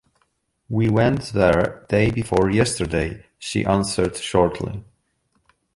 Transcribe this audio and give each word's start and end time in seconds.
"We 0.67 0.89
went 0.89 1.21
there 1.27 1.85
day 1.87 2.09
before 2.09 2.49
yesterday," 2.49 3.27
she 3.37 3.63
answered 3.63 4.15
shortly. 4.17 4.83